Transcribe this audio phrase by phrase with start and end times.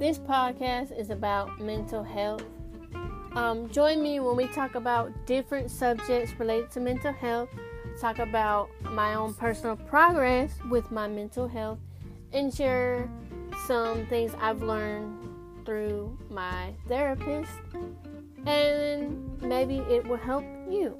[0.00, 2.42] This podcast is about mental health.
[3.34, 7.50] Um, join me when we talk about different subjects related to mental health,
[8.00, 11.80] talk about my own personal progress with my mental health,
[12.32, 13.10] and share
[13.66, 17.52] some things I've learned through my therapist,
[18.46, 20.96] and maybe it will help you.